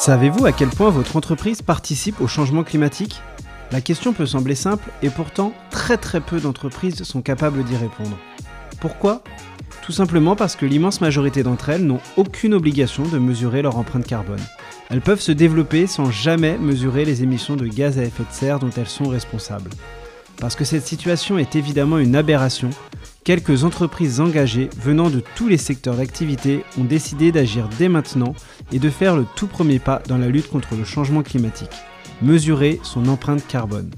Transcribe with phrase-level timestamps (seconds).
[0.00, 3.20] Savez-vous à quel point votre entreprise participe au changement climatique?
[3.70, 8.16] La question peut sembler simple et pourtant très très peu d'entreprises sont capables d'y répondre.
[8.80, 9.22] Pourquoi?
[9.82, 14.06] Tout simplement parce que l'immense majorité d'entre elles n'ont aucune obligation de mesurer leur empreinte
[14.06, 14.40] carbone.
[14.88, 18.58] Elles peuvent se développer sans jamais mesurer les émissions de gaz à effet de serre
[18.58, 19.68] dont elles sont responsables.
[20.38, 22.70] Parce que cette situation est évidemment une aberration,
[23.24, 28.34] quelques entreprises engagées venant de tous les secteurs d'activité ont décidé d'agir dès maintenant
[28.72, 31.70] et de faire le tout premier pas dans la lutte contre le changement climatique,
[32.22, 33.90] mesurer son empreinte carbone.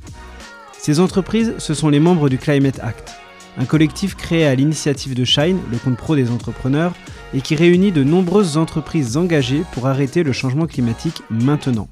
[0.79, 3.13] Ces entreprises, ce sont les membres du Climate Act,
[3.59, 6.95] un collectif créé à l'initiative de Shine, le compte pro des entrepreneurs,
[7.35, 11.89] et qui réunit de nombreuses entreprises engagées pour arrêter le changement climatique maintenant.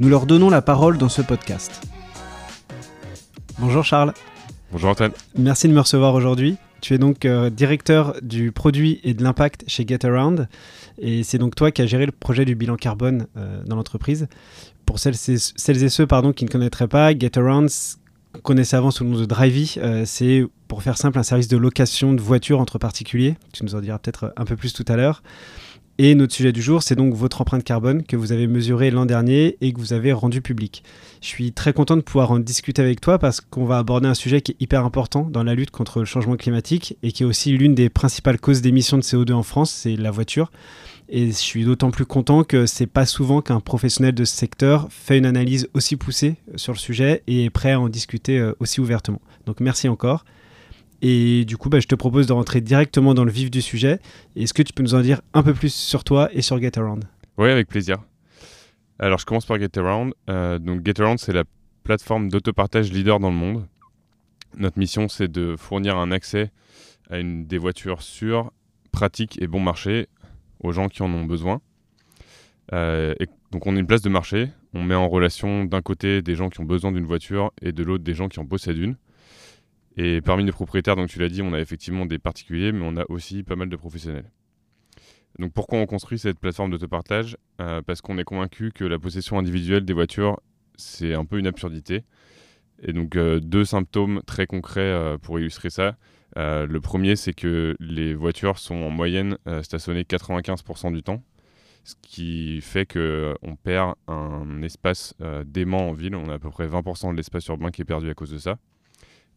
[0.00, 1.82] Nous leur donnons la parole dans ce podcast.
[3.58, 4.12] Bonjour Charles.
[4.74, 5.12] Bonjour Antoine.
[5.38, 6.56] Merci de me recevoir aujourd'hui.
[6.80, 10.48] Tu es donc euh, directeur du produit et de l'impact chez GetAround.
[10.98, 14.26] Et c'est donc toi qui as géré le projet du bilan carbone euh, dans l'entreprise.
[14.84, 17.70] Pour celles, et ceux pardon, qui ne connaîtraient pas, GetAround
[18.42, 19.78] connaissait avant sous le nom de Drivey.
[19.78, 23.36] Euh, c'est, pour faire simple, un service de location de voitures entre particuliers.
[23.52, 25.22] Tu nous en diras peut-être un peu plus tout à l'heure.
[25.96, 29.06] Et notre sujet du jour, c'est donc votre empreinte carbone que vous avez mesurée l'an
[29.06, 30.82] dernier et que vous avez rendu public.
[31.22, 34.14] Je suis très content de pouvoir en discuter avec toi parce qu'on va aborder un
[34.14, 37.26] sujet qui est hyper important dans la lutte contre le changement climatique et qui est
[37.26, 40.50] aussi l'une des principales causes d'émissions de CO2 en France, c'est la voiture.
[41.08, 44.88] Et je suis d'autant plus content que c'est pas souvent qu'un professionnel de ce secteur
[44.90, 48.52] fait une analyse aussi poussée sur le sujet et est prêt à en discuter euh,
[48.58, 49.20] aussi ouvertement.
[49.46, 50.24] Donc merci encore.
[51.06, 54.00] Et du coup, bah, je te propose de rentrer directement dans le vif du sujet.
[54.36, 57.04] Est-ce que tu peux nous en dire un peu plus sur toi et sur GetAround
[57.36, 57.98] Oui, avec plaisir.
[58.98, 60.14] Alors, je commence par GetAround.
[60.30, 61.44] Euh, donc, GetAround, c'est la
[61.82, 63.66] plateforme d'autopartage leader dans le monde.
[64.56, 66.50] Notre mission, c'est de fournir un accès
[67.10, 68.50] à des voitures sûres,
[68.90, 70.08] pratiques et bon marché
[70.60, 71.60] aux gens qui en ont besoin.
[72.72, 73.14] Euh,
[73.50, 74.48] donc, on est une place de marché.
[74.72, 77.82] On met en relation d'un côté des gens qui ont besoin d'une voiture et de
[77.82, 78.96] l'autre des gens qui en possèdent une.
[79.96, 82.96] Et parmi les propriétaires, donc tu l'as dit, on a effectivement des particuliers, mais on
[82.96, 84.30] a aussi pas mal de professionnels.
[85.38, 87.36] Donc pourquoi on construit cette plateforme d'autopartage?
[87.60, 90.40] Euh, Parce qu'on est convaincu que la possession individuelle des voitures,
[90.76, 92.04] c'est un peu une absurdité.
[92.82, 95.96] Et donc euh, deux symptômes très concrets euh, pour illustrer ça.
[96.36, 101.22] le premier, c'est que les voitures sont en moyenne stationnées 95% du temps,
[101.84, 105.14] ce qui fait qu'on perd un espace
[105.46, 106.16] dément en ville.
[106.16, 108.38] On a à peu près 20% de l'espace urbain qui est perdu à cause de
[108.38, 108.58] ça.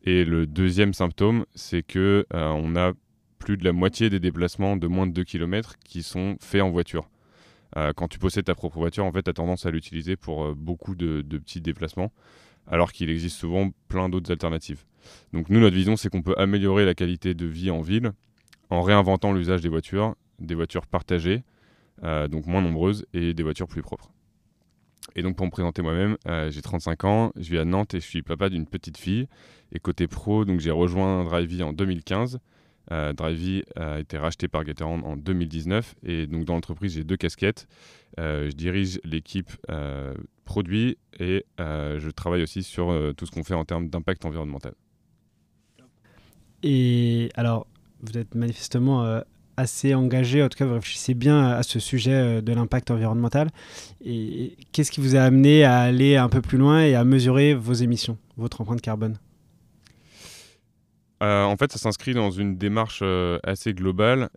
[0.04, 2.94] Et le deuxième symptôme, c'est que euh, on a
[3.40, 6.70] plus de la moitié des déplacements de moins de 2 km qui sont faits en
[6.70, 7.10] voiture.
[7.76, 10.46] Euh, quand tu possèdes ta propre voiture, en fait, tu as tendance à l'utiliser pour
[10.46, 12.12] euh, beaucoup de, petits déplacements,
[12.68, 14.86] alors qu'il existe souvent plein d'autres alternatives.
[15.34, 18.12] Donc nous, notre vision, c'est qu'on peut améliorer la qualité de vie en ville
[18.70, 21.44] en réinventant l'usage des voitures, des voitures partagées,
[22.04, 24.12] donc moins nombreuses, et des voitures plus propres.
[25.16, 28.00] Et donc pour me présenter moi-même, euh, j'ai 35 ans, je vis à Nantes et
[28.00, 29.28] je suis papa d'une petite fille.
[29.72, 32.40] Et côté pro, donc j'ai rejoint Drivey en 2015.
[32.92, 37.18] Euh, Drivey a été racheté par Gatorand en 2019 et donc dans l'entreprise j'ai deux
[37.18, 37.68] casquettes.
[38.20, 39.52] Euh, je dirige l'équipe
[40.46, 44.74] produit et je travaille aussi sur tout ce qu'on fait en termes d'impact environnemental.
[46.64, 47.68] Et alors,
[48.02, 49.22] vous êtes manifestement
[49.58, 53.50] assez engagé, en tout cas vous réfléchissez bien à ce sujet euh, de l'impact environnemental.
[54.06, 57.54] Et qu'est-ce qui vous a amené à aller un peu plus loin et à mesurer
[57.54, 59.18] vos émissions, votre empreinte carbone?
[61.24, 64.30] Euh, en fait, ça s'inscrit dans une démarche euh, assez globale.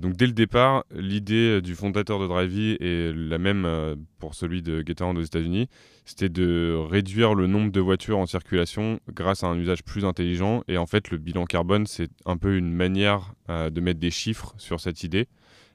[0.00, 4.82] donc, dès le départ, l'idée du fondateur de Drivey est la même pour celui de
[4.82, 5.68] Gatorand aux États-Unis.
[6.04, 10.62] C'était de réduire le nombre de voitures en circulation grâce à un usage plus intelligent.
[10.68, 14.54] Et en fait, le bilan carbone, c'est un peu une manière de mettre des chiffres
[14.58, 15.26] sur cette idée.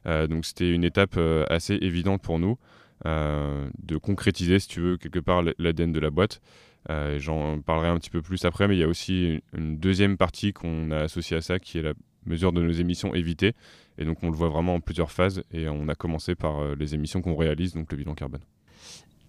[0.06, 1.18] donc, c'était une étape
[1.50, 2.57] assez évidente pour nous
[3.06, 6.41] de concrétiser, si tu veux, quelque part l'ADN de la boîte.
[6.89, 10.17] Euh, j'en parlerai un petit peu plus après, mais il y a aussi une deuxième
[10.17, 11.93] partie qu'on a associée à ça, qui est la
[12.25, 13.53] mesure de nos émissions évitées.
[13.97, 16.75] Et donc on le voit vraiment en plusieurs phases, et on a commencé par euh,
[16.78, 18.41] les émissions qu'on réalise, donc le bilan carbone.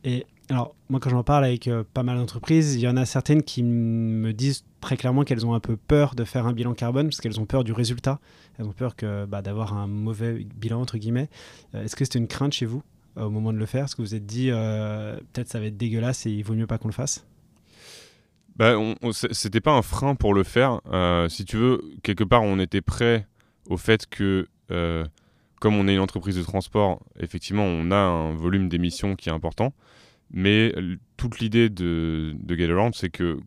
[0.06, 3.06] Et alors, moi, quand j'en parle avec euh, pas mal d'entreprises, il y en a
[3.06, 6.75] certaines qui me disent très clairement qu'elles ont un peu peur de faire un bilan
[6.75, 8.20] carbone parce qu'elles ont peur du résultat.
[8.58, 8.94] Elles ont peur
[9.26, 11.31] bah, d'avoir un mauvais bilan, entre guillemets.
[11.73, 12.82] Est-ce que c'était une crainte chez vous
[13.17, 13.84] au moment de le faire?
[13.84, 16.67] Est-ce que vous vous êtes dit, peut-être ça va être dégueulasse et il vaut mieux
[16.67, 17.26] pas qu'on le fasse?
[18.56, 18.77] Bah,
[19.11, 20.81] c'était pas un frein pour le faire.
[20.93, 23.27] Euh, si tu veux, quelque part, on était prêt
[23.69, 25.05] au fait que, euh,
[25.61, 29.33] comme on est une entreprise de transport, effectivement, on a un volume d'émissions qui est
[29.33, 29.73] important.
[30.31, 30.73] Mais
[31.17, 33.39] toute l'idée de, de Get Around, c'est que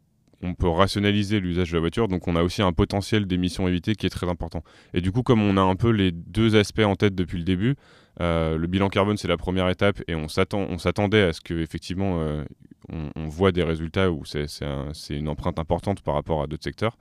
[0.44, 3.95] on peut rationaliser l'usage de la voiture, donc on a aussi un potentiel d'émissions évitées
[3.95, 4.63] qui est très important.
[4.94, 7.44] Et du coup, comme on a un peu les deux aspects en tête depuis le
[7.44, 7.75] début,
[8.21, 12.19] euh, le bilan carbone c'est la première étape et on s'attendait à ce que effectivement
[12.89, 14.47] on, voit des résultats où c'est
[15.09, 16.97] une empreinte importante par rapport à d'autres secteurs.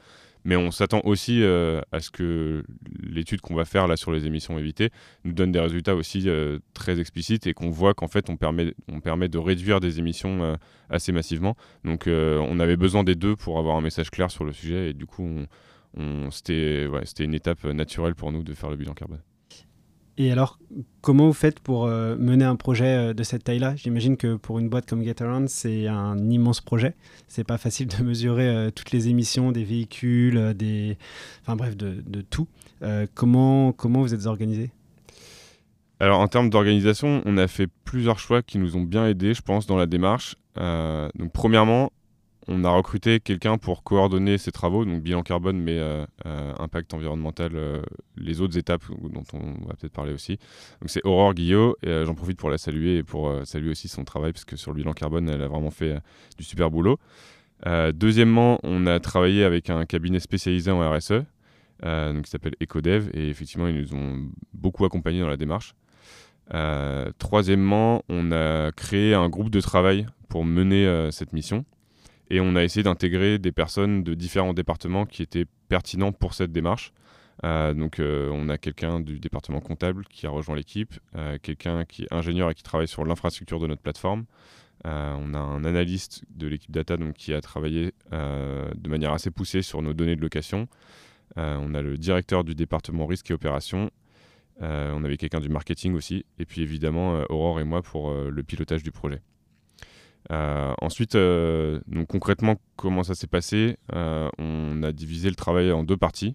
[0.47, 2.63] Mais on s'attend aussi euh, à ce que
[3.03, 4.91] l'étude qu'on va faire là sur les émissions évitées
[5.25, 9.29] nous donne des résultats aussi euh, très explicites et qu'on voit qu'en fait on permet,
[9.29, 10.55] de réduire des émissions euh,
[10.89, 11.57] assez massivement.
[11.85, 14.93] Donc on avait besoin des deux pour avoir un message clair sur le sujet et
[14.93, 15.29] du coup
[15.97, 16.87] on, c'était
[17.19, 19.23] une étape naturelle pour nous de faire le bilan carbone.
[20.19, 20.59] Et alors,
[21.03, 23.77] comment vous faites pour euh, mener un projet euh, de cette taille-là?
[23.77, 26.95] J'imagine que pour une boîte comme GetAround, c'est un immense projet.
[27.29, 30.97] C'est pas facile de mesurer euh, toutes les émissions des véhicules, des,
[31.43, 32.49] enfin bref, de, tout.
[33.15, 34.71] comment comment vous êtes organisé?
[36.01, 39.43] Alors en termes d'organisation, on a fait plusieurs choix qui nous ont bien aidés, je
[39.43, 40.37] pense, dans la démarche.
[40.57, 41.91] donc premièrement,
[42.49, 46.95] on a recruté quelqu'un pour coordonner ces travaux, donc bilan carbone, mais euh, euh, impact
[46.95, 47.83] environnemental, euh,
[48.17, 50.39] les autres étapes dont on va peut-être parler aussi.
[50.87, 54.45] C'est Aurore Guillot, j'en profite pour la saluer et pour saluer aussi son travail, parce
[54.45, 55.99] que sur le bilan carbone, elle a vraiment fait
[56.39, 56.99] du super boulot.
[57.93, 61.25] deuxièmement, on a travaillé avec un cabinet spécialisé en RSE,
[61.83, 65.75] donc qui s'appelle EcoDev, et effectivement, ils nous ont beaucoup accompagnés dans la démarche.
[67.19, 71.65] troisièmement, on a créé un groupe de travail pour mener cette mission.
[72.31, 76.53] Et on a essayé d'intégrer des personnes de différents départements qui étaient pertinents pour cette
[76.53, 76.93] démarche.
[77.45, 81.85] Euh, donc euh, on a quelqu'un du département comptable qui a rejoint l'équipe, euh, quelqu'un
[81.85, 84.25] qui est ingénieur et qui travaille sur l'infrastructure de notre plateforme.
[84.85, 89.63] on a un analyste de l'équipe data donc, qui a travaillé de manière assez poussée
[89.63, 90.69] sur nos données de location.
[91.37, 93.91] on a le directeur du département risque et opération.
[94.61, 96.25] on avait quelqu'un du marketing aussi.
[96.39, 99.21] Et puis évidemment Aurore et moi pour le pilotage du projet.
[100.33, 105.71] Euh, ensuite, euh, donc concrètement, comment ça s'est passé euh, On a divisé le travail
[105.73, 106.35] en deux parties.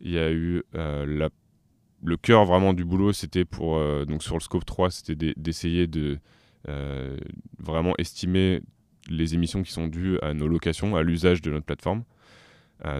[0.00, 4.64] Il y a eu le cœur vraiment du boulot, c'était pour donc sur le scope
[4.64, 6.18] 3, c'était d'essayer de
[7.58, 8.62] vraiment estimer
[9.10, 12.04] les émissions qui sont dues à nos locations, à l'usage de notre plateforme.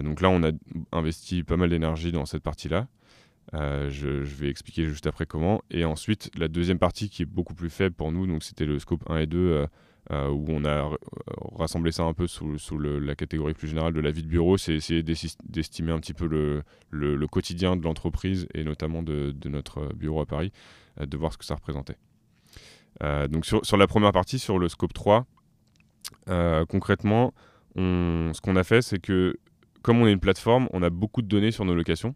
[0.03, 0.51] donc là, on a
[0.91, 2.87] investi pas mal d'énergie dans cette partie-là.
[3.51, 5.63] je, vais expliquer juste après comment.
[5.71, 8.77] Et ensuite, la deuxième partie qui est beaucoup plus faible pour nous, donc c'était le
[8.77, 9.65] scope 1 et 2 euh,
[10.11, 10.95] où on a euh,
[11.55, 14.73] rassemblé ça un peu sous, la catégorie plus générale de la vie de bureau, c'est
[14.73, 20.25] essayer d'estimer un petit peu le, quotidien de l'entreprise et notamment de, notre bureau à
[20.25, 20.51] Paris,
[20.99, 21.97] euh, de voir ce que ça représentait.
[23.29, 25.25] donc sur, la première partie, sur le scope 3,
[26.67, 27.33] concrètement,
[27.75, 29.37] ce qu'on a fait, c'est que
[29.81, 32.15] comme on est une plateforme, on a beaucoup de données sur nos locations.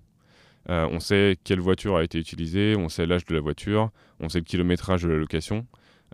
[0.67, 4.39] on sait quelle voiture a été utilisée, on sait l'âge de la voiture, on sait
[4.39, 5.65] le kilométrage de la location.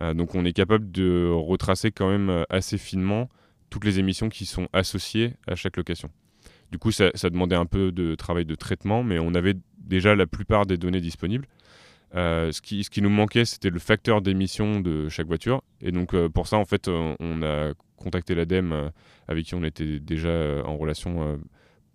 [0.01, 3.29] Euh, donc on est capable de retracer quand même euh, assez finement
[3.69, 6.09] toutes les émissions qui sont associées à chaque location.
[6.71, 10.25] Du coup, ça, demandait un peu de travail de traitement, mais on avait déjà la
[10.25, 11.45] plupart des données disponibles.
[12.15, 15.63] Euh, ce, qui, ce, qui, nous manquait, c'était le facteur d'émission de chaque voiture.
[15.81, 18.91] Et donc, pour ça, en fait, on a contacté l'ADEME,
[19.27, 21.39] avec qui on était déjà en relation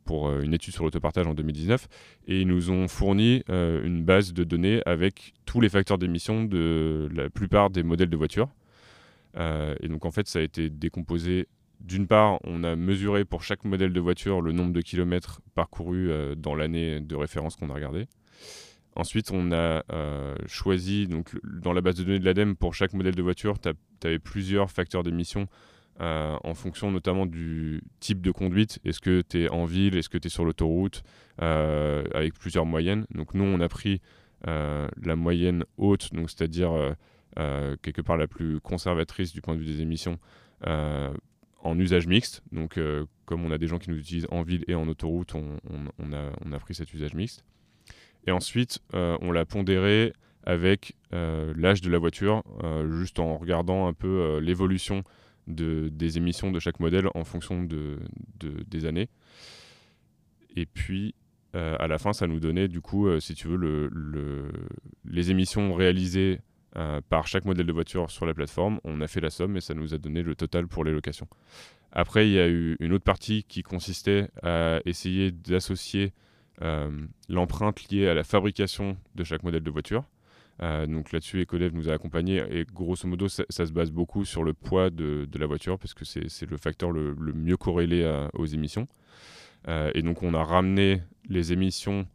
[0.06, 1.88] pour euh, une étude sur l'autopartage en 2019
[2.29, 6.44] et ils nous ont fourni euh, une base de données avec tous les facteurs d'émission
[6.44, 8.49] de la plupart des modèles de voitures.
[9.37, 11.49] Euh, et donc en fait ça a été décomposé.
[11.81, 16.10] D'une part, on a mesuré pour chaque modèle de voiture le nombre de kilomètres parcourus
[16.34, 18.06] dans l'année de référence qu'on a regardé.
[18.94, 19.84] Ensuite, on a
[20.46, 23.69] choisi, donc dans la base de données de l'ADEME, pour chaque modèle de voiture, tu
[24.05, 25.48] avais plusieurs facteurs d'émission
[26.00, 28.79] euh, en fonction notamment du type de conduite.
[28.84, 31.03] Est-ce que tu es en ville, est-ce que tu es sur l'autoroute,
[31.41, 33.06] euh, avec plusieurs moyennes.
[33.15, 34.03] Donc nous, on a pris
[34.46, 36.72] euh, la moyenne haute, c'est-à-dire
[37.82, 40.19] quelque part la plus conservatrice du point de vue des émissions,
[40.65, 42.43] en usage mixte.
[42.53, 42.79] Donc
[43.24, 46.32] comme on a des gens qui nous utilisent en ville et en autoroute, on, a,
[46.44, 47.44] on a, pris cet usage mixte.
[48.26, 50.12] Et ensuite, on l'a pondéré
[50.44, 52.43] avec l'âge de la voiture,
[52.91, 55.03] juste en regardant un peu l'évolution
[55.46, 57.98] de, des émissions de chaque modèle en fonction de,
[58.41, 59.08] des années.
[60.56, 61.15] Et puis,
[61.55, 64.50] euh, à la fin, ça nous donnait, du coup, euh, si tu veux, le,
[65.05, 66.41] les émissions réalisées
[66.76, 68.81] euh, par chaque modèle de voiture sur la plateforme.
[68.84, 71.29] On a fait la somme et ça nous a donné le total pour les locations.
[71.93, 76.12] Après, il y a eu une autre partie qui consistait à essayer d'associer
[77.29, 80.05] l'empreinte liée à la fabrication de chaque modèle de voiture.
[80.63, 84.43] Euh, donc là-dessus, Ecodev nous a accompagnés et grosso modo, ça, se base beaucoup sur
[84.43, 88.89] le poids de, la voiture parce que c'est le facteur le, mieux corrélé aux émissions.
[89.69, 92.06] Euh, et donc on a ramené les émissions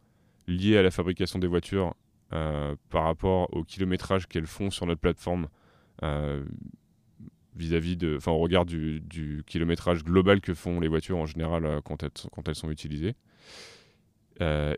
[0.48, 1.94] liées à la fabrication des voitures
[2.32, 5.48] euh, par rapport au kilométrage qu'elles font sur notre plateforme
[7.54, 12.02] vis-à-vis enfin au regard du, kilométrage global que font les voitures en général quand
[12.48, 13.14] elles sont utilisées.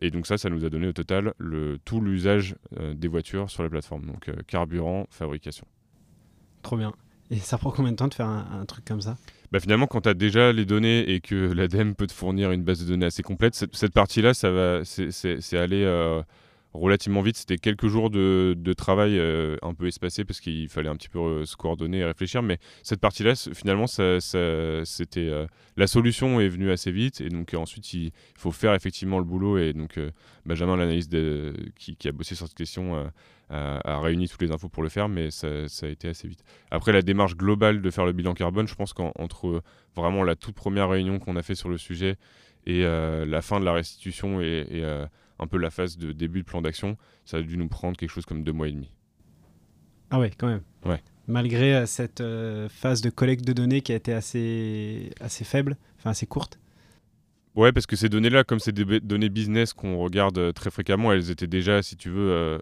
[0.00, 2.56] Et donc ça, ça nous a donné au total le, tout l'usage
[2.94, 5.66] des voitures sur la plateforme, donc carburant, fabrication.
[6.62, 6.92] Trop bien.
[7.30, 9.16] Et ça prend combien de temps de faire un, truc comme ça?
[9.50, 12.62] Bah finalement, quand tu as déjà les données et que l'ADEME peut te fournir une
[12.62, 15.85] base de données assez complète, cette, partie-là, ça va, c'est aller
[16.75, 17.37] relativement vite.
[17.37, 21.19] C'était quelques jours de, travail euh, un peu espacé parce qu'il fallait un petit peu
[21.19, 22.43] euh, se coordonner et réfléchir.
[22.43, 27.21] Mais cette partie-là, finalement, ça, c'était euh, la solution est venue assez vite.
[27.21, 29.59] Et donc ensuite, il faut faire effectivement le boulot.
[29.59, 29.99] Et donc
[30.45, 31.16] Benjamin, l'analyste
[31.76, 33.11] qui, a bossé sur cette question,
[33.50, 35.09] a, réuni toutes les infos pour le faire.
[35.09, 36.45] Mais ça, a été assez vite.
[36.71, 39.62] Après, la démarche globale de faire le bilan carbone, je pense qu'entre
[39.95, 42.16] vraiment la toute première réunion qu'on a fait sur le sujet
[42.66, 44.83] et la fin de la restitution et
[45.38, 48.11] un peu la phase de début de plan d'action, ça a dû nous prendre quelque
[48.11, 48.95] chose comme deux mois et demi.
[50.11, 50.62] Ah ouais, quand même.
[50.85, 51.03] Ouais.
[51.26, 55.76] Malgré euh, cette euh, phase de collecte de données qui a été assez, assez faible,
[55.99, 56.59] enfin assez courte.
[57.55, 61.12] Ouais, parce que ces données-là, comme c'est des données business qu'on regarde euh, très fréquemment,
[61.12, 62.61] elles étaient déjà, si tu veux,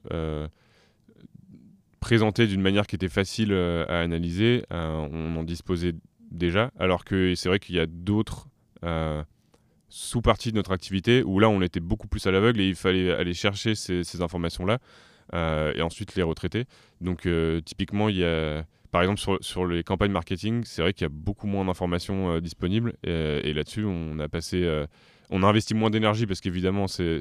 [2.01, 4.65] présentées d'une manière qui était facile à analyser.
[4.71, 5.95] on en disposait
[6.31, 8.49] déjà, alors que c'est vrai qu'il y a d'autres
[9.93, 13.13] sous-partie de notre activité où là on était beaucoup plus à l'aveugle et il fallait
[13.13, 14.79] aller chercher ces, informations-là
[15.35, 16.65] euh, et ensuite les retraiter.
[17.03, 20.95] Donc euh, typiquement, il y a, par exemple sur, sur les campagnes marketing, c'est vrai
[20.95, 24.67] qu'il y a beaucoup moins d'informations euh, disponibles et, là-dessus on a passé...
[25.29, 27.21] on a investi moins d'énergie parce qu'évidemment, c'est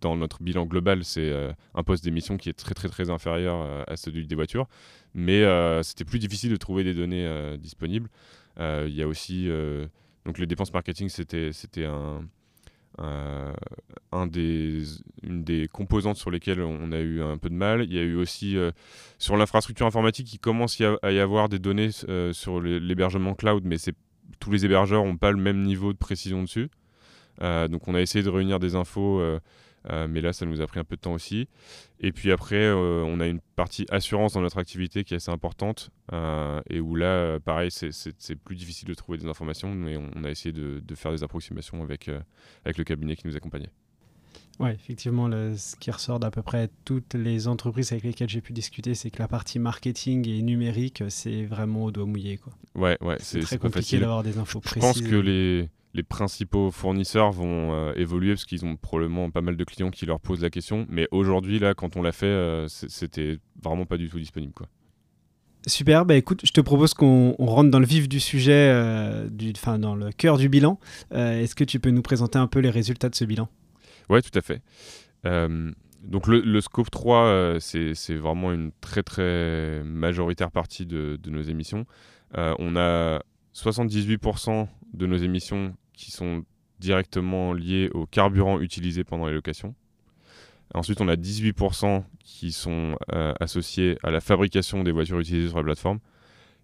[0.00, 1.30] dans notre bilan global, c'est
[1.74, 4.66] un poste d'émission qui est très très très inférieur à celui des voitures.
[5.14, 5.44] Mais
[5.82, 8.08] c'était plus difficile de trouver des données disponibles.
[8.58, 9.50] Il y a aussi
[10.24, 11.86] donc les dépenses marketing, c'était
[14.12, 14.82] un des,
[15.22, 17.84] une des composantes sur lesquelles on a eu un peu de mal.
[17.84, 18.70] Il y a eu aussi euh,
[19.18, 23.76] sur l'infrastructure informatique, il commence à y avoir des données euh, sur l'hébergement cloud, mais
[24.40, 26.68] tous les hébergeurs n'ont pas le même niveau de précision dessus.
[27.40, 29.22] Euh, donc on a essayé de réunir des infos
[29.90, 31.48] euh, mais là, ça nous a pris un peu de temps aussi.
[32.00, 35.30] Et puis après, euh, on a une partie assurance dans notre activité qui est assez
[35.30, 40.24] importante euh, et où là, pareil, c'est plus difficile de trouver des informations, mais on,
[40.24, 42.10] a essayé de, faire des approximations avec,
[42.64, 43.70] avec le cabinet qui nous accompagnait.
[44.60, 48.52] Oui, effectivement, ce qui ressort d'à peu près toutes les entreprises avec lesquelles j'ai pu
[48.52, 52.36] discuter, c'est que la partie marketing et numérique, c'est vraiment au doigt mouillé.
[52.36, 52.52] Quoi.
[52.74, 54.82] Ouais, ouais, c'est très compliqué d'avoir des infos précises.
[54.82, 59.42] Je pense que les, les principaux fournisseurs vont euh, évoluer parce qu'ils ont probablement pas
[59.42, 60.86] mal de clients qui leur posent la question.
[60.88, 64.52] Mais aujourd'hui, là, quand on l'a fait, euh, c'était vraiment pas du tout disponible.
[64.54, 64.68] Quoi.
[65.66, 69.52] Super, bah écoute, je te propose qu'on rentre dans le vif du sujet, euh, du,
[69.78, 70.80] dans le cœur du bilan.
[71.12, 73.48] Est-ce que tu peux nous présenter un peu les résultats de ce bilan?
[74.08, 74.60] Oui, tout à fait.
[75.24, 81.86] donc le, scope 3, c'est vraiment une très très majoritaire partie de, de nos émissions.
[82.34, 83.22] on a
[83.54, 86.44] 78% de nos émissions qui sont
[86.80, 89.74] directement liés au carburant utilisé pendant les locations.
[90.74, 95.58] Ensuite, on a 18% qui sont euh, associés à la fabrication des voitures utilisées sur
[95.58, 96.00] la plateforme.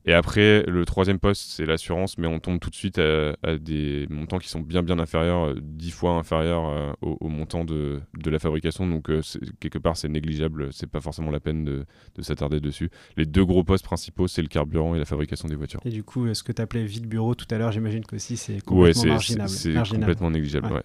[0.04, 4.06] Et après, le troisième poste, c'est l'assurance, mais on tombe tout de suite à, des
[4.08, 8.30] montants qui sont bien bien inférieurs, 10 euh, fois inférieurs euh, au, montant de, de,
[8.30, 8.86] la fabrication.
[8.86, 9.20] Donc euh,
[9.60, 12.90] quelque part, c'est négligeable, c'est pas forcément la peine de, de s'attarder dessus.
[13.16, 15.80] Les deux gros postes principaux, c'est le carburant et la fabrication des voitures.
[15.84, 18.62] Et du coup, ce que tu appelais vide bureau tout à l'heure, j'imagine qu'aussi c'est
[18.62, 19.48] complètement ouais.
[19.48, 20.82] C'est complètement négligeable, ouais.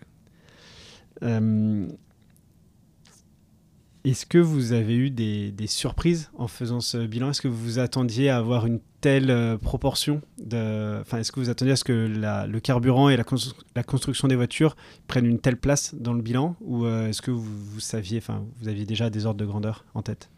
[4.03, 7.29] Est-ce que vous avez eu des, surprises en faisant ce bilan?
[7.29, 11.01] Est-ce que vous vous attendiez à avoir une telle euh, proportion de...
[11.01, 14.77] Enfin, est-ce que vous attendiez à ce que le carburant et la, construction des voitures
[15.07, 18.69] prennent une telle place dans le bilan Ou euh, est-ce que vous, saviez, enfin, vous
[18.69, 20.29] aviez déjà des ordres de grandeur en tête?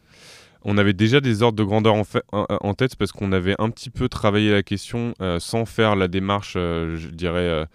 [0.64, 1.94] On avait déjà des ordres de grandeur
[2.32, 6.08] en, tête parce qu'on avait un petit peu travaillé la question euh, sans faire la
[6.08, 7.68] démarche, je dirais,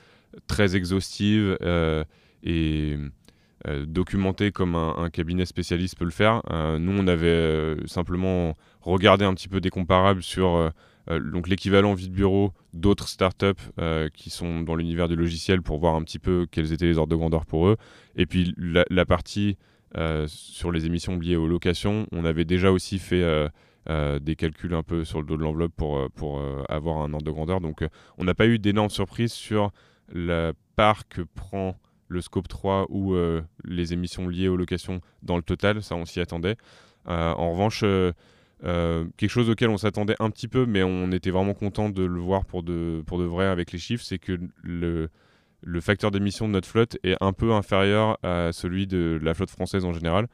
[0.49, 1.56] très exhaustive
[2.42, 2.97] et
[3.68, 6.42] euh, documenté comme un, cabinet spécialiste peut le faire.
[6.50, 10.72] Nous, on avait simplement regardé un petit peu des comparables sur
[11.08, 13.70] donc l'équivalent vide bureau d'autres startups
[14.14, 17.10] qui sont dans l'univers du logiciel pour voir un petit peu quels étaient les ordres
[17.10, 17.76] de grandeur pour eux.
[18.16, 19.56] Et puis la, partie
[20.26, 23.25] sur les émissions liées aux locations, on avait déjà aussi fait
[23.88, 27.32] des calculs un peu sur le dos de l'enveloppe pour, pour avoir un ordre de
[27.32, 27.60] grandeur.
[27.60, 27.84] Donc
[28.18, 29.72] on n'a pas eu d'énormes surprises sur
[30.12, 31.76] la part que prend
[32.08, 36.04] le scope 3 ou euh, les émissions liées aux locations dans le total, ça on
[36.04, 36.56] s'y attendait.
[37.08, 37.84] Euh, en revanche,
[38.64, 42.02] euh, quelque chose auquel on s'attendait un petit peu, mais on était vraiment content de
[42.02, 45.09] le voir pour de, vrai avec les chiffres, c'est que le,
[45.81, 49.85] facteur d'émission de notre flotte est un peu inférieur à celui de la flotte française
[49.85, 50.26] en général,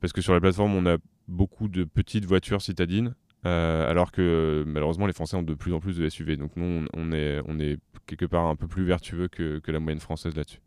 [0.00, 0.96] parce que sur la plateforme, on a
[1.28, 3.14] beaucoup de petites voitures citadines,
[3.44, 6.36] alors que malheureusement les Français ont de plus en plus de SUV.
[6.36, 10.60] Donc nous, on, est, quelque part un peu plus vertueux que, la moyenne française là-dessus.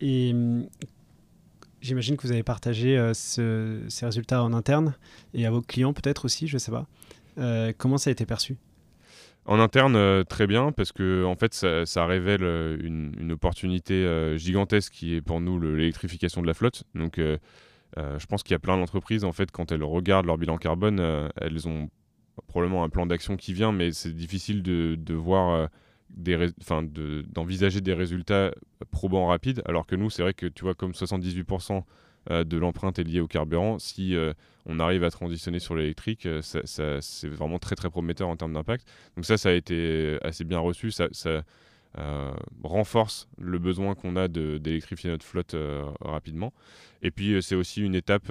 [0.00, 0.66] Et hum,
[1.80, 4.94] j'imagine que vous avez partagé ces résultats en interne
[5.34, 6.86] et à vos clients peut-être aussi, je ne sais pas.
[7.78, 8.56] comment ça a été perçu?
[9.46, 14.36] En interne, euh, très bien, parce que en fait, ça, révèle euh, une, opportunité euh,
[14.36, 16.84] gigantesque qui est pour nous l'électrification de la flotte.
[16.94, 20.58] Donc, je pense qu'il y a plein d'entreprises, en fait, quand elles regardent leur bilan
[20.58, 21.00] carbone,
[21.36, 21.88] elles ont
[22.46, 25.68] probablement un plan d'action qui vient, mais c'est difficile de, voir
[26.16, 28.52] d'envisager des résultats
[28.90, 31.82] probants rapides, alors que nous, c'est vrai que tu vois, comme 78%
[32.30, 33.78] euh, de l'empreinte est liée au carburant.
[33.78, 34.34] Si euh,
[34.66, 38.86] on arrive à transitionner sur l'électrique, euh, c'est vraiment très très prometteur en termes d'impact.
[39.16, 40.90] Donc ça, ça a été assez bien reçu.
[40.90, 41.08] Ça,
[42.62, 45.56] renforce le besoin qu'on a d'électrifier notre flotte
[46.00, 46.52] rapidement.
[47.02, 48.30] Et puis c'est aussi une étape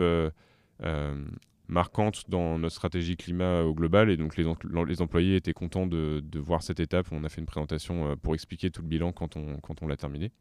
[1.70, 4.10] marquante dans notre stratégie climat au global.
[4.10, 4.46] Et donc les,
[4.88, 7.08] les employés étaient contents de, de, voir cette étape.
[7.12, 9.98] On a fait une présentation pour expliquer tout le bilan quand on, quand on l'a
[9.98, 10.32] terminé.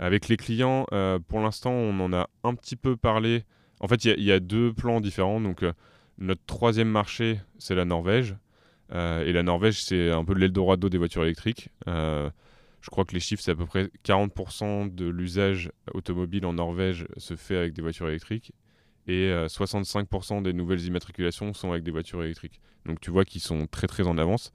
[0.00, 3.44] Avec les clients, euh, pour l'instant, on en a un petit peu parlé.
[3.80, 5.42] En fait, il y, a deux plans différents.
[5.42, 5.74] Donc, euh,
[6.16, 8.34] notre troisième marché, c'est la Norvège.
[8.92, 11.68] Euh, et la Norvège, c'est un peu l'Eldorado des voitures électriques.
[11.86, 17.06] je crois que les chiffres, c'est à peu près 40% de l'usage automobile en Norvège
[17.18, 18.52] se fait avec des voitures électriques.
[19.06, 22.60] Et 65% des nouvelles immatriculations sont avec des voitures électriques.
[22.86, 24.52] Donc, tu vois qu'ils sont très, très en avance.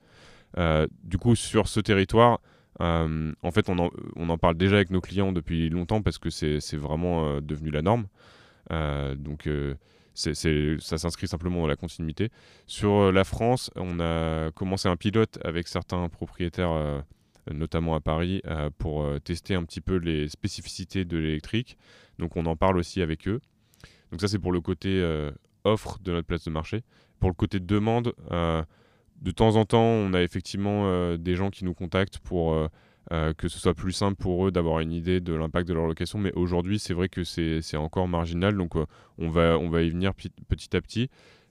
[1.04, 2.40] du coup, sur ce territoire,
[2.80, 6.76] euh, en fait, on en, parle déjà avec nos clients depuis longtemps parce que c'est
[6.76, 8.06] vraiment euh, devenu la norme.
[8.72, 9.48] Euh, donc,
[10.14, 10.34] ça
[10.98, 12.30] s'inscrit simplement dans la continuité.
[12.66, 17.02] Sur la France, on a commencé un pilote avec certains propriétaires,
[17.50, 18.42] notamment à Paris,
[18.78, 21.76] pour tester un petit peu les spécificités de l'électrique.
[22.18, 23.40] Donc, on en parle aussi avec eux.
[24.10, 25.02] Donc, ça, c'est pour le côté
[25.64, 26.82] offre de notre place de marché.
[27.18, 28.12] Pour le côté demande,
[29.22, 32.68] de temps en temps, on a effectivement euh, des gens qui nous contactent pour euh,
[33.12, 35.86] euh, que ce soit plus simple pour eux d'avoir une idée de l'impact de leur
[35.86, 36.18] location.
[36.18, 38.74] Mais aujourd'hui, c'est vrai que c'est encore marginal, donc
[39.18, 41.08] on, va, on va y venir petit à petit.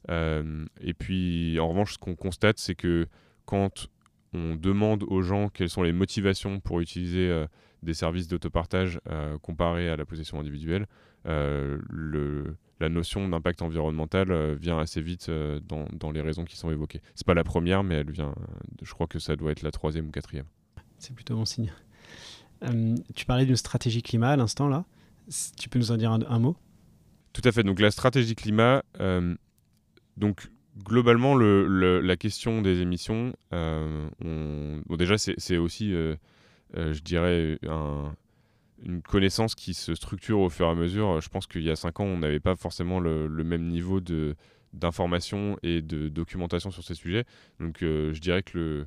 [0.10, 3.08] et puis, en revanche, ce qu'on constate, c'est que
[3.46, 3.88] quand
[4.34, 7.46] on demande aux gens quelles sont les motivations pour utiliser
[7.84, 9.00] des services d'autopartage
[9.42, 10.88] comparés à la possession individuelle,
[11.26, 16.72] le, la notion d'impact environnemental euh, vient assez vite euh, dans, les raisons qui sont
[16.72, 17.02] évoquées.
[17.16, 18.36] C'est pas la première, mais elle vient.
[18.82, 20.46] Je crois que ça doit être la troisième ou quatrième.
[20.98, 21.72] C'est plutôt bon signe.
[22.64, 24.86] Euh, tu parlais d'une stratégie climat à l'instant là.
[25.58, 26.56] Tu peux nous en dire un, mot?
[27.34, 27.64] Tout à fait.
[27.64, 28.84] Donc la stratégie climat.
[30.18, 30.50] donc
[30.84, 38.14] globalement, la question des émissions, bon, déjà c'est aussi, je dirais, un,
[38.84, 41.22] une connaissance qui se structure au fur et à mesure.
[41.22, 44.00] Je pense qu'il y a cinq ans, on n'avait pas forcément le, même niveau
[44.74, 47.26] d'information et de documentation sur ces sujets.
[47.60, 48.86] Donc euh, je dirais que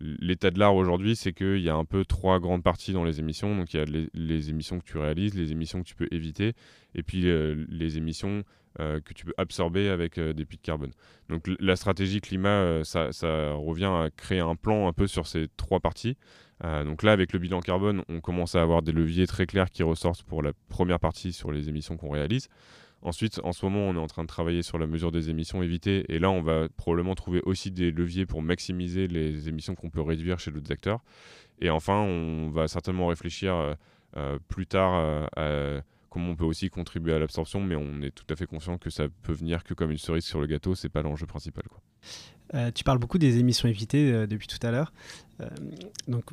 [0.00, 3.20] l'état de l'art aujourd'hui, c'est qu'il y a un peu trois grandes parties dans les
[3.20, 3.56] émissions.
[3.56, 6.54] Donc il y a les, émissions que tu réalises, les émissions que tu peux éviter,
[6.94, 8.44] et puis euh, les émissions
[8.78, 10.92] euh, que tu peux absorber avec des pics carbone.
[11.28, 15.48] Donc la stratégie climat, ça, ça, revient à créer un plan un peu sur ces
[15.56, 16.16] trois parties.
[16.64, 19.70] Euh, donc là, avec le bilan carbone, on commence à avoir des leviers très clairs
[19.70, 22.48] qui ressortent pour la première partie sur les émissions qu'on réalise.
[23.02, 25.62] Ensuite, en ce moment, on est en train de travailler sur la mesure des émissions
[25.62, 26.04] évitées.
[26.08, 30.02] Et là, on va probablement trouver aussi des leviers pour maximiser les émissions qu'on peut
[30.02, 31.02] réduire chez d'autres acteurs.
[31.60, 33.74] Et enfin, on va certainement réfléchir euh,
[34.16, 37.60] euh, plus tard à comment on peut aussi contribuer à l'absorption.
[37.60, 40.24] Mais on est tout à fait conscient que ça peut venir que comme une cerise
[40.24, 40.74] sur le gâteau.
[40.74, 41.64] C'est pas l'enjeu principal.
[42.54, 44.92] Euh, tu parles beaucoup des émissions évitées euh, depuis tout à l'heure.
[45.40, 45.48] Euh,
[46.08, 46.24] donc,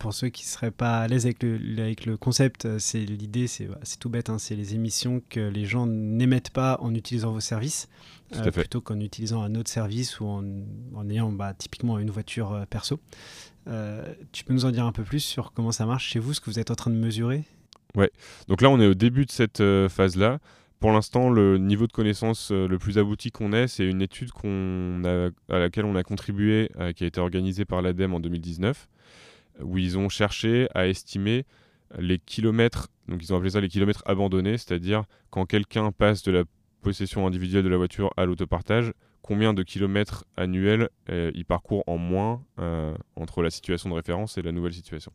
[0.00, 3.46] pour ceux qui ne seraient pas à l'aise avec le, avec le concept, c'est l'idée,
[3.46, 3.68] c'est
[4.00, 7.88] tout bête, hein, c'est les émissions que les gens n'émettent pas en utilisant vos services,
[8.52, 10.42] plutôt qu'en utilisant un autre service ou en,
[10.94, 12.98] en ayant bah, typiquement une voiture perso.
[14.32, 16.40] tu peux nous en dire un peu plus sur comment ça marche chez vous, ce
[16.40, 17.44] que vous êtes en train de mesurer?
[17.94, 18.10] Ouais,
[18.48, 20.40] donc là on est au début de cette phase-là.
[20.80, 24.32] Pour l'instant, le niveau de connaissance euh, le plus abouti qu'on ait, c'est une étude
[24.32, 25.02] qu'on
[25.50, 28.88] à laquelle on a contribué, euh, qui a été organisée par l'ADEME en 2019,
[29.62, 31.44] où ils ont cherché à estimer
[31.98, 36.32] les kilomètres, donc ils ont appelé ça les kilomètres abandonnés, c'est-à-dire quand quelqu'un passe de
[36.32, 36.44] la
[36.82, 38.92] possession individuelle de la voiture à l'autopartage,
[39.22, 42.42] combien de kilomètres annuels euh, il parcourt en moins
[43.16, 45.12] entre la situation de référence et la nouvelle situation.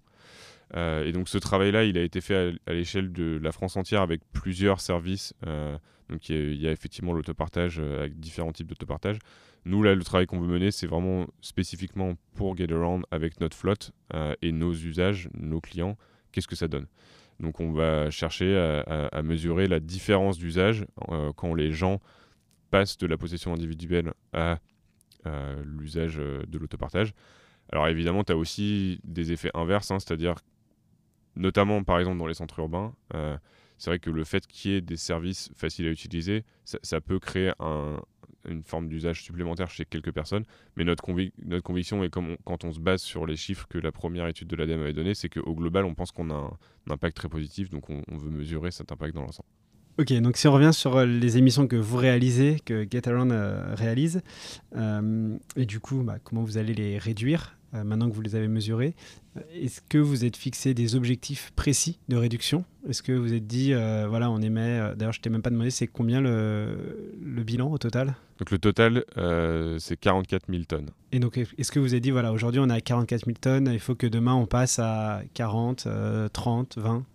[0.75, 4.01] Euh, et donc ce travail-là, il a été fait à, l'échelle de la France entière
[4.01, 5.33] avec plusieurs services.
[6.09, 9.19] Euh, donc il y, a, effectivement l'autopartage euh, avec différents types d'autopartage.
[9.65, 13.91] Nous, là, le travail qu'on veut mener, c'est vraiment spécifiquement pour GetAround avec notre flotte
[14.43, 15.97] et nos usages, nos clients.
[16.31, 16.85] Qu'est-ce que ça donne
[17.39, 20.85] Donc on va chercher à, mesurer la différence d'usage
[21.35, 21.99] quand les gens
[22.69, 24.59] passe de la possession individuelle à
[25.63, 27.15] l'usage de l'autopartage.
[27.71, 30.35] Alors évidemment, tu as aussi des effets inverses, hein, c'est-à-dire
[31.35, 32.93] notamment par exemple dans les centres urbains,
[33.85, 37.19] c'est vrai que le fait qu'il y ait des services faciles à utiliser, ça, peut
[37.19, 37.51] créer
[38.49, 40.43] une forme d'usage supplémentaire chez quelques personnes.
[40.75, 44.47] Mais notre, conviction, et quand on se base sur les chiffres que la première étude
[44.47, 46.57] de l'ADEME avait donné, c'est qu'au global, on pense qu'on a un,
[46.89, 49.49] impact très positif, donc on, veut mesurer cet impact dans l'ensemble.
[49.99, 53.75] Ok, donc si on revient sur euh, les émissions que vous réalisez, que GetAround euh,
[53.75, 54.23] réalise,
[54.75, 58.47] euh, et du coup, bah, comment vous allez les réduire maintenant que vous les avez
[58.47, 58.95] mesurés
[59.53, 62.63] Est-ce que vous êtes fixé des objectifs précis de réduction?
[62.87, 65.87] Est-ce que vous êtes dit, voilà, on émet, d'ailleurs je t'ai même pas demandé, c'est
[65.87, 68.15] combien le, le, bilan au total?
[68.39, 69.03] Donc le total,
[69.79, 70.89] c'est 44 000 tonnes.
[71.11, 73.69] Et donc est-ce que vous avez dit, voilà, aujourd'hui on est à 44 000 tonnes,
[73.73, 75.87] il faut que demain on passe à 40,
[76.31, 77.05] 30, 20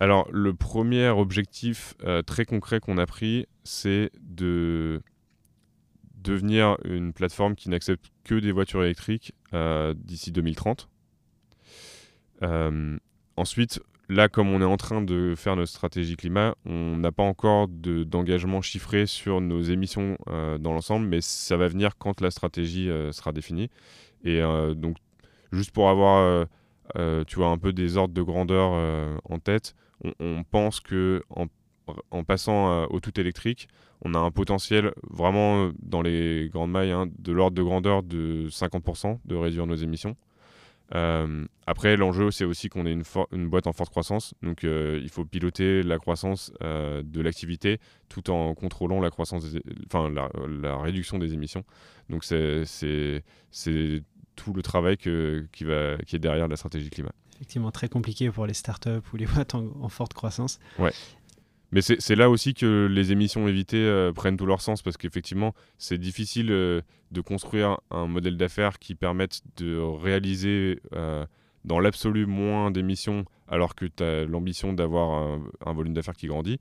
[0.00, 5.02] alors, le premier objectif euh, très concret qu'on a pris, c'est de
[6.14, 10.88] devenir une plateforme qui n'accepte que des voitures électriques euh, d'ici 2030.
[12.42, 12.98] Euh,
[13.36, 17.22] ensuite, là, comme on est en train de faire notre stratégie climat, on n'a pas
[17.22, 22.88] encore d'engagement chiffré sur nos émissions dans l'ensemble, mais ça va venir quand la stratégie
[23.12, 23.70] sera définie.
[24.24, 24.40] Et
[24.74, 24.96] donc,
[25.52, 26.46] juste pour avoir,
[27.26, 29.74] tu vois, un peu des ordres de grandeur en tête,
[30.18, 31.46] on, pense que en,
[32.26, 33.68] passant euh, au tout électrique,
[34.02, 38.02] on a un potentiel vraiment euh, dans les grandes mailles hein, de l'ordre de grandeur
[38.02, 40.16] de 50% de réduire nos émissions.
[40.94, 44.34] Euh, après, l'enjeu, c'est aussi qu'on est une, boîte en forte croissance.
[44.42, 49.44] Donc, il faut piloter la croissance de l'activité tout en contrôlant la, croissance
[49.86, 51.62] enfin, la, réduction des émissions.
[52.08, 53.22] Donc, c'est
[54.34, 58.46] tout le travail qui, va, qui est derrière la stratégie climat effectivement très compliqué pour
[58.46, 60.60] les startups ou les boîtes en, forte croissance.
[60.78, 60.92] Ouais.
[61.72, 65.54] Mais c'est là aussi que les émissions évitées euh, prennent tout leur sens parce qu'effectivement,
[65.78, 66.80] c'est difficile euh,
[67.12, 71.24] de construire un modèle d'affaires qui permette de réaliser euh,
[71.64, 76.60] dans l'absolu moins d'émissions alors que tu as l'ambition d'avoir un, volume d'affaires qui grandit.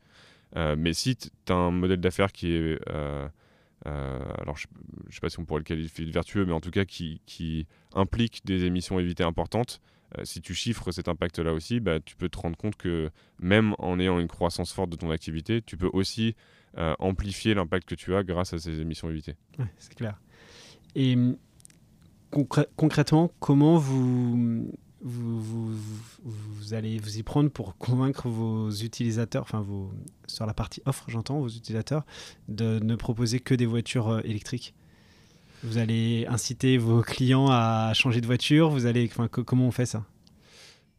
[0.56, 2.80] mais si tu as un modèle d'affaires qui est.
[3.86, 4.66] alors, je
[5.06, 7.22] ne sais pas si on pourrait le qualifier de vertueux, mais en tout cas qui,
[7.28, 9.82] qui implique des émissions évitées importantes,
[10.18, 13.76] euh, si tu chiffres cet impact-là aussi, bah, tu peux te rendre compte que même
[13.78, 16.36] en ayant une croissance forte de ton activité, tu peux aussi
[16.78, 19.36] euh, amplifier l'impact que tu as grâce à ces émissions évitées.
[19.78, 20.20] c'est clair.
[20.96, 21.38] Et hum,
[22.76, 29.66] concrètement, comment vous, vous, allez vous y prendre pour convaincre vos utilisateurs, enfin
[30.28, 32.06] sur la partie offre, j'entends, vos utilisateurs,
[32.48, 34.74] de ne proposer que des voitures euh, électriques?
[35.64, 39.10] Vous allez inciter vos clients à changer de voiture Vous allez,
[39.46, 40.06] comment on fait ça?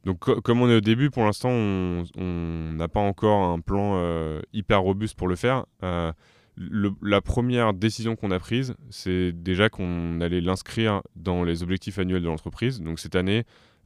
[0.04, 4.40] Donc, comme on est au début, pour l'instant, on n'a pas encore un plan euh,
[4.52, 5.66] hyper robuste pour le faire.
[5.82, 6.12] Euh,
[6.56, 12.22] la première décision qu'on a prise, c'est déjà qu'on allait l'inscrire dans les objectifs annuels
[12.22, 12.80] de l'entreprise.
[12.80, 13.44] Donc, cette année,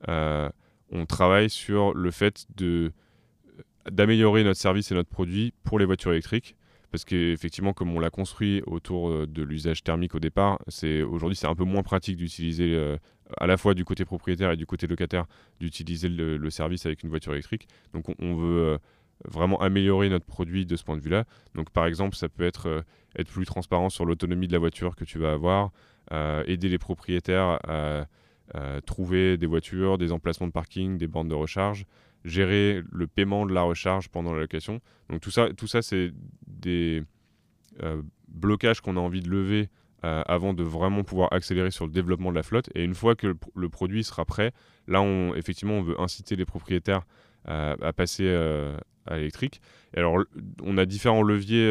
[0.08, 0.48] euh,
[0.90, 2.46] on travaille sur le fait
[3.90, 6.56] d'améliorer notre service et notre produit pour les voitures électriques
[6.94, 10.60] parce qu'effectivement, comme on l'a construit autour euh, de l'usage thermique au départ,
[11.08, 12.96] aujourd'hui c'est un peu moins pratique d'utiliser euh,
[13.36, 15.24] à la fois du côté propriétaire et du côté locataire
[15.58, 17.66] d'utiliser le, service avec une voiture électrique.
[17.94, 18.78] Donc on, veut euh,
[19.24, 21.24] vraiment améliorer notre produit de ce point de vue-là.
[21.56, 22.84] Donc par exemple, ça peut être
[23.18, 25.72] être plus transparent sur l'autonomie de la voiture que tu vas avoir,
[26.46, 28.06] aider les propriétaires à
[28.86, 31.86] trouver des voitures, des emplacements de parking, des bornes de recharge,
[32.24, 34.80] gérer le paiement de la recharge pendant la location.
[35.10, 36.12] Donc tout ça, tout ça c'est
[36.46, 37.02] des
[37.82, 39.68] euh, blocages qu'on a envie de lever
[40.04, 42.68] euh, avant de vraiment pouvoir accélérer sur le développement de la flotte.
[42.74, 44.52] Et une fois que le, produit sera prêt,
[44.88, 45.02] là,
[45.36, 47.06] effectivement, on veut inciter les propriétaires
[47.48, 48.28] euh, à passer
[49.06, 49.60] à l'électrique.
[49.94, 50.18] alors,
[50.62, 51.68] on a différents leviers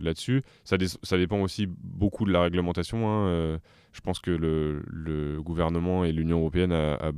[0.00, 0.42] là-dessus.
[0.64, 3.08] Ça, dépend aussi beaucoup de la réglementation.
[3.08, 3.60] Hein.
[3.92, 7.12] je pense que le, gouvernement et l'Union européenne a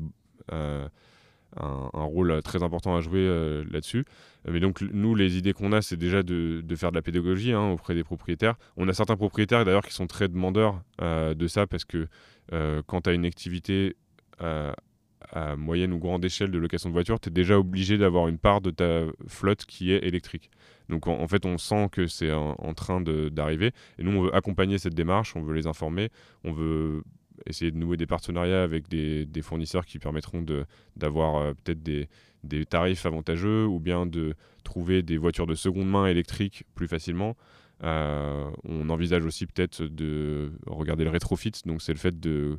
[1.56, 4.04] un, rôle euh, très important à jouer euh, là-dessus.
[4.48, 7.70] Mais donc, nous, les idées qu'on a, c'est déjà de, faire de la pédagogie hein,
[7.70, 8.56] auprès des propriétaires.
[8.76, 12.08] On a certains propriétaires d'ailleurs qui sont très demandeurs euh, de ça parce que
[12.86, 13.96] quand tu as une activité
[14.38, 18.36] à moyenne ou grande échelle de location de voiture, tu es déjà obligé d'avoir une
[18.36, 20.50] part de ta flotte qui est électrique.
[20.90, 23.72] Donc en, fait, on sent que c'est en, en, train d'arriver.
[23.98, 26.10] Et nous, on veut accompagner cette démarche, on veut les informer,
[26.44, 27.02] on veut
[27.46, 30.44] essayer de nouer des partenariats avec des, fournisseurs qui permettront
[30.96, 36.06] d'avoir euh, peut-être des, tarifs avantageux ou bien de trouver des voitures de seconde main
[36.06, 37.36] électriques plus facilement.
[37.82, 42.58] Euh, on envisage aussi peut-être de regarder le rétrofit, donc c'est le fait de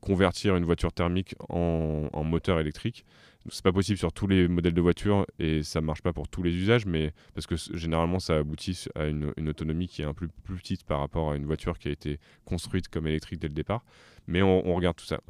[0.00, 3.04] convertir une voiture thermique en, en moteur électrique.
[3.50, 6.42] C'est pas possible sur tous les modèles de voitures et ça marche pas pour tous
[6.42, 10.28] les usages, mais parce que généralement ça aboutit à une, autonomie qui est un peu
[10.44, 13.54] plus petite par rapport à une voiture qui a été construite comme électrique dès le
[13.54, 13.84] départ.
[14.26, 15.20] Mais on, regarde tout ça.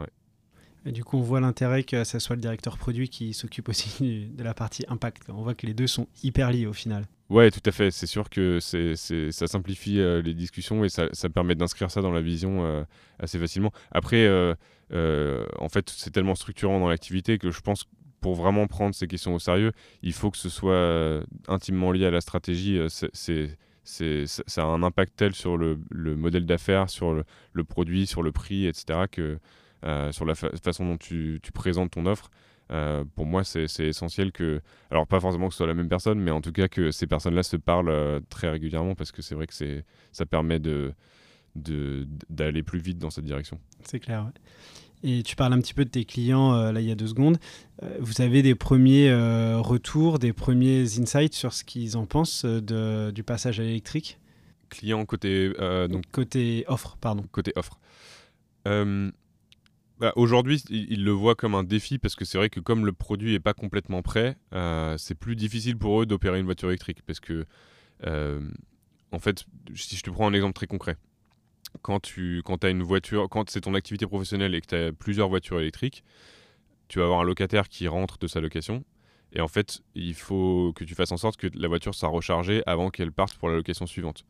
[0.87, 4.29] Et du coup, on voit l'intérêt que ce soit le directeur produit qui s'occupe aussi
[4.37, 5.25] de la partie impact.
[5.31, 7.07] On voit que les deux sont hyper liés au final.
[7.31, 7.91] Ouais, tout à fait.
[7.91, 12.21] C'est sûr que ça simplifie euh, les discussions et ça, permet d'inscrire ça dans la
[12.21, 12.85] vision euh,
[13.19, 13.73] assez facilement.
[13.93, 14.55] Après, euh,
[15.59, 17.87] en fait, c'est tellement structurant dans l'activité que je pense
[18.21, 22.11] pour vraiment prendre ces questions au sérieux, il faut que ce soit intimement lié à
[22.11, 22.81] la stratégie.
[22.89, 27.13] Ça a un impact tel sur le, modèle d'affaires, sur
[27.53, 29.39] le, produit, sur le prix, etc., que
[30.11, 32.31] sur la façon dont tu, présentes ton offre.
[33.15, 34.61] Pour moi, c'est, essentiel que,
[34.91, 37.07] alors pas forcément que ce soit la même personne, mais en tout cas que ces
[37.07, 39.55] personnes-là se parlent très régulièrement parce que c'est vrai que
[40.13, 40.93] ça permet de,
[41.57, 43.59] de, d'aller plus vite dans cette direction.
[43.85, 44.31] C'est clair.
[45.03, 47.07] Et tu parles un petit peu de tes clients euh, là il y a deux
[47.07, 47.39] secondes.
[47.83, 52.45] Euh, vous avez des premiers euh, retours, des premiers insights sur ce qu'ils en pensent
[52.45, 54.19] de, du passage à l'électrique?
[54.71, 55.53] Clients côté
[55.91, 57.25] donc côté offre, pardon.
[57.31, 57.79] Côté offre.
[59.99, 62.93] Bah, aujourd'hui, ils, le voient comme un défi parce que c'est vrai que comme le
[62.93, 64.37] produit n'est pas complètement prêt,
[64.97, 67.47] c'est plus difficile pour eux d'opérer une voiture électrique parce que
[68.03, 70.97] en fait, si je te prends un exemple très concret,
[71.83, 74.93] quand tu quand as une voiture, quand c'est ton activité professionnelle et que tu as
[74.93, 76.05] plusieurs voitures électriques,
[76.89, 78.85] tu vas avoir un locataire qui rentre de sa location.
[79.33, 82.63] Et en fait, il faut que tu fasses en sorte que la voiture soit rechargée
[82.67, 84.25] avant qu'elle parte pour la location suivante.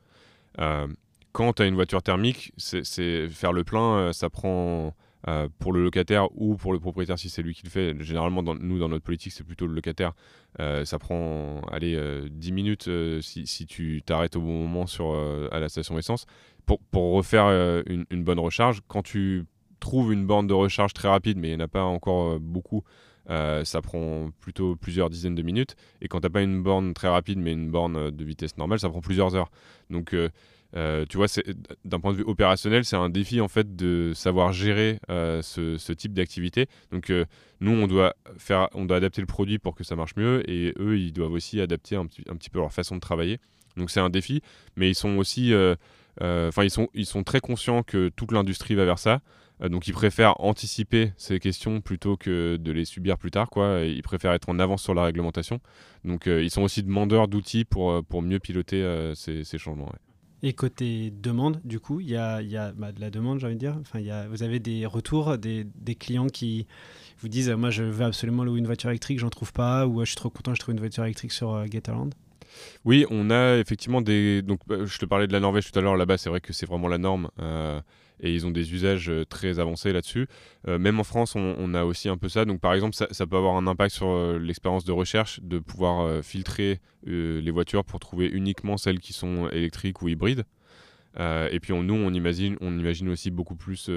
[0.61, 0.87] Euh,
[1.33, 4.94] quand tu as une voiture thermique, c'est faire le plein, euh, ça prend
[5.28, 7.94] euh, pour le locataire ou pour le propriétaire si c'est lui qui le fait.
[8.00, 10.12] Généralement, nous, dans notre politique, c'est plutôt le locataire.
[10.58, 11.98] ça prend allez,
[12.30, 15.14] 10 minutes si, si, tu t'arrêtes au bon moment sur,
[15.50, 16.26] à la station essence
[16.66, 19.44] pour, refaire euh, une, bonne recharge, quand tu
[19.80, 22.38] trouves une borne de recharge très rapide, mais il n'y en a pas encore euh,
[22.40, 22.84] beaucoup,
[23.30, 25.76] euh, ça prend plutôt plusieurs dizaines de minutes.
[26.00, 28.78] Et quand tu n'as pas une borne très rapide, mais une borne de vitesse normale,
[28.78, 29.50] ça prend plusieurs heures.
[29.90, 30.14] Donc,
[30.74, 31.26] tu vois,
[31.84, 36.14] d'un point de vue opérationnel, c'est un défi en fait de savoir gérer ce, type
[36.14, 36.66] d'activité.
[36.90, 37.12] Donc,
[37.60, 40.74] nous, on doit faire, on doit adapter le produit pour que ça marche mieux, et
[40.78, 43.38] eux, ils doivent aussi adapter un petit, peu leur façon de travailler.
[43.76, 44.42] Donc, c'est un défi,
[44.76, 45.52] mais ils sont aussi
[46.22, 49.20] euh, enfin, ils, sont, ils sont très conscients que toute l'industrie va vers ça.
[49.62, 53.48] Euh, donc, ils préfèrent anticiper ces questions plutôt que de les subir plus tard.
[53.56, 55.60] Ils préfèrent être en avance sur la réglementation.
[56.04, 59.92] Donc, euh, ils sont aussi demandeurs d'outils pour, pour mieux piloter ces, changements.
[60.46, 63.46] Et côté demande, du coup, il y a, y a bah, de la demande, j'ai
[63.46, 63.78] envie de dire.
[63.80, 66.66] Enfin, y a, vous avez des retours, des, des, clients qui
[67.20, 70.04] vous disent Moi, je veux absolument louer une voiture électrique, j'en trouve pas, ou je
[70.04, 72.11] suis trop content, je trouve une voiture électrique sur Getaland
[72.85, 74.43] oui, on a effectivement des.
[74.43, 75.97] Donc, bah, je te parlais de la Norvège tout à l'heure.
[75.97, 77.29] Là-bas, c'est vrai que c'est vraiment la norme.
[77.40, 77.81] Euh,
[78.21, 80.29] et ils ont des usages euh, très avancés là-dessus.
[80.69, 82.45] Euh, même en France, on, a aussi un peu ça.
[82.45, 86.81] Donc, par exemple, ça, peut avoir un impact sur l'expérience de recherche de pouvoir filtrer
[87.07, 90.45] les voitures pour trouver uniquement celles qui sont électriques ou hybrides.
[91.19, 93.90] et puis nous, on imagine, on imagine aussi beaucoup plus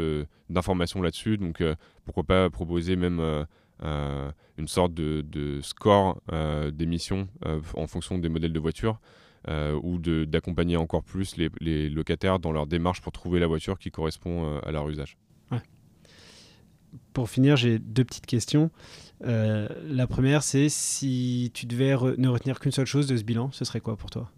[0.50, 1.38] d'informations là-dessus.
[1.38, 1.64] Donc
[2.06, 3.46] pourquoi pas proposer même
[3.82, 9.00] une sorte de, score euh, d'émissions euh, en fonction des modèles de voiture.
[9.84, 14.60] ou d'accompagner encore plus les, locataires dans leur démarche pour trouver la voiture qui correspond
[14.60, 15.18] à leur usage.
[17.14, 18.72] Pour finir, j'ai deux petites questions.
[19.22, 23.64] la première, c'est si tu devais ne retenir qu'une seule chose de ce bilan, ce
[23.64, 24.30] serait quoi pour toi?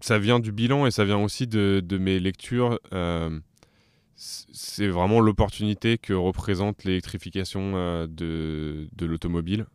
[0.00, 2.78] Ça vient du bilan et ça vient aussi de, de mes lectures
[4.16, 9.66] c'est vraiment l'opportunité que représente l'électrification euh, de, l'automobile.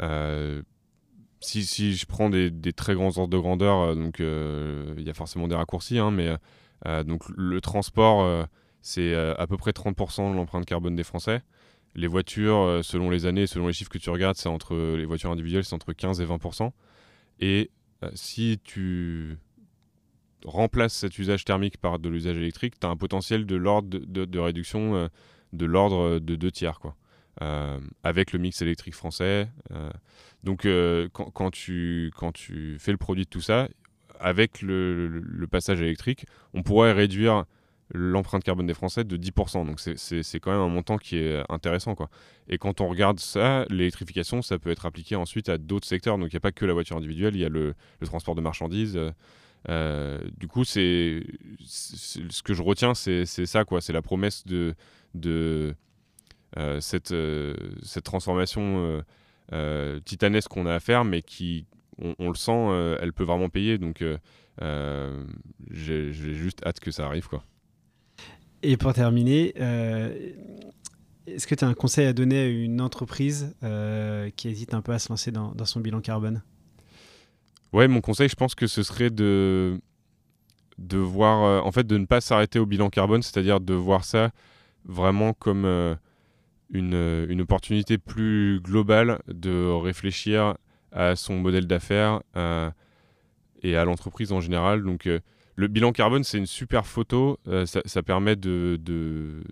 [0.00, 0.62] Euh,
[1.40, 5.10] si, si, je prends des, des, très grands ordres de grandeur, euh, donc il y
[5.10, 6.34] a forcément des raccourcis, hein, mais
[7.04, 8.46] donc le transport,
[8.80, 11.42] c'est à peu près 30% de l'empreinte carbone des Français.
[11.94, 15.30] Les voitures, selon les années, selon les chiffres que tu regardes, c'est entre les voitures
[15.30, 16.70] individuelles, c'est entre 15 et 20%.
[17.40, 17.70] Et
[18.14, 19.38] si tu
[20.46, 24.38] remplace cet usage thermique par de l'usage électrique, tu as un potentiel de l'ordre de,
[24.38, 25.08] réduction euh,
[25.52, 26.78] de l'ordre de deux tiers.
[26.78, 26.94] Quoi.
[27.42, 29.48] Euh, avec le mix électrique français.
[29.72, 29.90] Euh.
[30.44, 30.66] donc
[31.12, 33.68] quand, tu, quand tu fais le produit de tout ça,
[34.18, 37.44] avec le, passage électrique, on pourrait réduire
[37.92, 39.66] l'empreinte carbone des Français de 10%.
[39.66, 41.94] Donc c'est quand même un montant qui est intéressant.
[41.94, 42.08] Quoi.
[42.48, 46.16] Et quand on regarde ça, l'électrification, ça peut être appliqué ensuite à d'autres secteurs.
[46.16, 48.40] Donc il n'y a pas que la voiture individuelle, il y a le transport de
[48.40, 48.98] marchandises.
[49.68, 51.22] Euh, du coup, c'est
[51.64, 53.80] ce que je retiens, c'est ça, quoi.
[53.80, 54.74] C'est la promesse de,
[56.56, 59.02] euh, cette, euh, cette transformation
[60.04, 61.66] titanesque qu'on a à faire, mais qui,
[61.98, 63.78] on, le sent, elle peut vraiment payer.
[63.78, 64.04] Donc,
[65.70, 67.44] j'ai juste hâte que ça arrive, quoi.
[68.62, 69.52] Et pour terminer,
[71.26, 73.54] est-ce que tu as un conseil à donner à une entreprise
[74.36, 76.42] qui hésite un peu à se lancer dans son bilan carbone?
[77.72, 79.80] Ouais, mon conseil, je pense que ce serait de,
[80.78, 84.30] de voir, en fait, de ne pas s'arrêter au bilan carbone, c'est-à-dire de voir ça
[84.84, 85.64] vraiment comme
[86.70, 90.56] une, une, opportunité plus globale de réfléchir
[90.92, 92.22] à son modèle d'affaires
[93.62, 94.82] et à l'entreprise en général.
[94.82, 95.08] Donc,
[95.56, 97.38] le bilan carbone, c'est une super photo.
[97.64, 99.42] ça, permet de, de,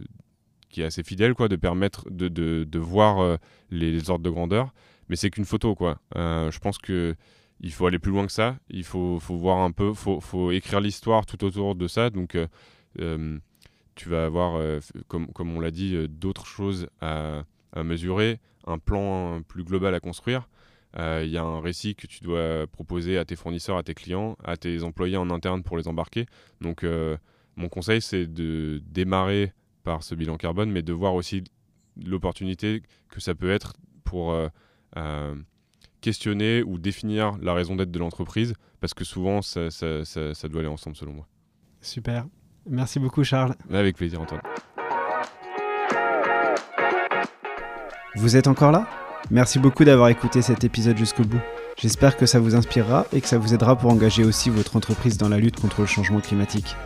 [0.68, 3.38] qui est assez fidèle, quoi, de permettre de, de, voir
[3.70, 4.72] les, ordres de grandeur.
[5.08, 5.98] Mais c'est qu'une photo, quoi.
[6.14, 7.16] je pense que
[7.60, 8.56] il faut aller plus loin que ça.
[8.68, 12.10] Il faut, voir un peu, faut, faut écrire l'histoire tout autour de ça.
[12.10, 12.36] Donc,
[13.94, 17.44] tu vas avoir, euh, comme, on l'a dit, euh, d'autres choses à,
[17.76, 20.48] mesurer, un plan plus global à construire.
[20.96, 23.94] Euh, il y a un récit que tu dois proposer à tes fournisseurs, à tes
[23.94, 26.26] clients, à tes employés en interne pour les embarquer.
[26.60, 26.86] Donc,
[27.56, 31.42] mon conseil, c'est de démarrer par ce bilan carbone, mais de voir aussi
[31.96, 34.36] l'opportunité que ça peut être pour
[36.04, 40.60] questionner ou définir la raison d'être de l'entreprise, parce que souvent, ça, ça, ça doit
[40.60, 41.26] aller ensemble, selon moi.
[41.80, 42.26] Super.
[42.68, 43.54] Merci beaucoup, Charles.
[43.72, 44.42] Avec plaisir, Antoine.
[48.16, 48.86] Vous êtes encore là?
[49.30, 51.40] Merci beaucoup d'avoir écouté cet épisode jusqu'au bout.
[51.78, 55.16] J'espère que ça vous inspirera et que ça vous aidera pour engager aussi votre entreprise
[55.16, 56.76] dans la lutte contre le changement climatique.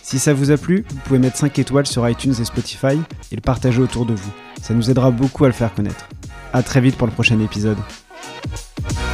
[0.00, 3.00] Si ça vous a plu, vous pouvez mettre 5 étoiles sur iTunes et Spotify
[3.32, 4.32] et le partager autour de vous.
[4.62, 6.08] Ça nous aidera beaucoup à le faire connaître.
[6.52, 7.78] A très vite pour le prochain épisode.
[8.22, 9.09] Bye.